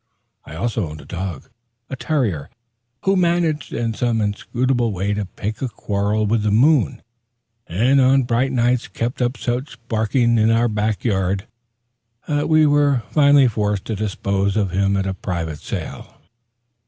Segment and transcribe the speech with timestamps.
[0.45, 1.51] I also owned a dog,
[1.87, 2.49] a terrier,
[3.03, 7.03] who managed in some inscrutable way to pick a quarrel with the moon,
[7.67, 11.45] and on bright nights kept up such a ki yi ing in our back garden,
[12.27, 16.15] that we were finally forced to dispose of him at private sale.